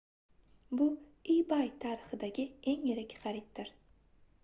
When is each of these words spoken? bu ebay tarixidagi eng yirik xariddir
bu 0.79 0.87
ebay 1.35 1.71
tarixidagi 1.85 2.49
eng 2.75 2.91
yirik 2.91 3.19
xariddir 3.23 3.75